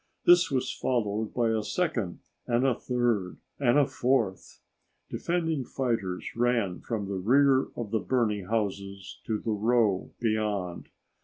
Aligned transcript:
This 0.25 0.49
was 0.49 0.73
followed 0.73 1.31
by 1.31 1.51
a 1.51 1.61
second 1.61 2.21
and 2.47 2.65
a 2.65 2.73
third 2.73 3.37
and 3.59 3.77
a 3.77 3.85
fourth. 3.85 4.59
Defending 5.11 5.63
fighters 5.63 6.35
ran 6.35 6.79
from 6.79 7.05
the 7.07 7.19
rear 7.19 7.67
of 7.75 7.91
the 7.91 7.99
burning 7.99 8.45
houses 8.47 9.21
to 9.27 9.37
the 9.37 9.51
row 9.51 10.09
beyond. 10.19 10.89